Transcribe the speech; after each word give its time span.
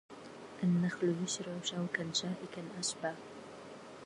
النخل 0.63 1.15
يشرع 1.23 1.59
شوكا 1.63 2.13
شائكا 2.13 2.63
أشبا 2.79 3.15